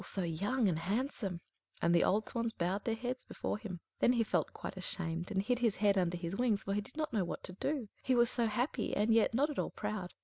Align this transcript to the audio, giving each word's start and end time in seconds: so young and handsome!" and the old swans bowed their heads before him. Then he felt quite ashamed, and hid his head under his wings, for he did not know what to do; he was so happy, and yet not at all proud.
so 0.03 0.23
young 0.23 0.67
and 0.67 0.79
handsome!" 0.79 1.39
and 1.79 1.93
the 1.93 2.03
old 2.03 2.25
swans 2.27 2.53
bowed 2.53 2.85
their 2.85 2.95
heads 2.95 3.23
before 3.23 3.59
him. 3.59 3.79
Then 3.99 4.13
he 4.13 4.23
felt 4.23 4.51
quite 4.51 4.75
ashamed, 4.75 5.29
and 5.29 5.43
hid 5.43 5.59
his 5.59 5.75
head 5.75 5.95
under 5.95 6.17
his 6.17 6.35
wings, 6.35 6.63
for 6.63 6.73
he 6.73 6.81
did 6.81 6.97
not 6.97 7.13
know 7.13 7.23
what 7.23 7.43
to 7.43 7.53
do; 7.53 7.87
he 8.01 8.15
was 8.15 8.31
so 8.31 8.47
happy, 8.47 8.95
and 8.95 9.13
yet 9.13 9.35
not 9.35 9.51
at 9.51 9.59
all 9.59 9.69
proud. 9.69 10.15